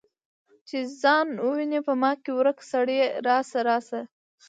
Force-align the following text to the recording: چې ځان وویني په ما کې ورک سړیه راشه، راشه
چې 0.67 0.77
ځان 1.01 1.27
وویني 1.45 1.79
په 1.87 1.93
ما 2.01 2.11
کې 2.21 2.31
ورک 2.37 2.57
سړیه 2.71 3.05
راشه، 3.27 3.59
راشه 3.69 4.01